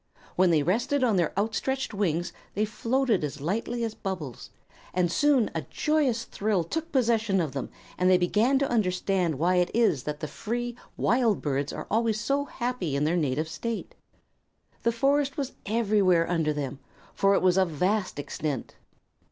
When 0.35 0.49
they 0.49 0.63
rested 0.63 1.03
on 1.03 1.15
their 1.17 1.31
outstretched 1.37 1.93
wings 1.93 2.33
they 2.55 2.65
floated 2.65 3.23
as 3.23 3.39
lightly 3.39 3.83
as 3.83 3.93
bubbles, 3.93 4.49
and 4.95 5.11
soon 5.11 5.51
a 5.53 5.61
joyous 5.61 6.23
thrill 6.23 6.63
took 6.63 6.91
possession 6.91 7.39
of 7.39 7.51
them 7.51 7.69
and 7.99 8.09
they 8.09 8.17
began 8.17 8.57
to 8.57 8.67
understand 8.67 9.37
why 9.37 9.57
it 9.57 9.69
is 9.75 10.01
that 10.05 10.19
the 10.19 10.27
free, 10.27 10.75
wild 10.97 11.39
birds 11.39 11.71
are 11.71 11.85
always 11.91 12.19
so 12.19 12.45
happy 12.45 12.95
in 12.95 13.03
their 13.03 13.15
native 13.15 13.47
state. 13.47 13.93
The 14.81 14.91
forest 14.91 15.37
was 15.37 15.51
everywhere 15.67 16.27
under 16.27 16.51
them, 16.51 16.79
for 17.13 17.35
it 17.35 17.43
was 17.43 17.55
of 17.59 17.69
vast 17.69 18.17
extent. 18.17 18.73